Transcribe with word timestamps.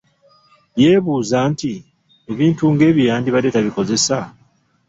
Yeebuuza 0.81 1.37
nti 1.51 1.73
ebintu 2.31 2.63
ng’ebyo 2.73 3.03
yandibadde 3.09 3.49
tabikozesa? 3.55 4.19